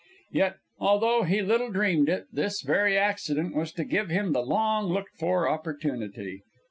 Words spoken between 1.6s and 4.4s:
dreamed it, this very accident was to give him